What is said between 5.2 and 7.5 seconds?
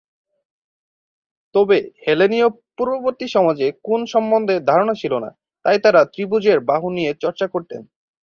না, তাই তাঁরা ত্রিভুজের বাহু নিয়ে চর্চা